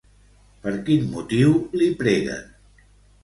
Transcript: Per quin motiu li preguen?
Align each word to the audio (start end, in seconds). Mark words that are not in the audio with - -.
Per 0.63 0.71
quin 0.87 1.03
motiu 1.11 1.53
li 1.81 1.89
preguen? 2.01 2.47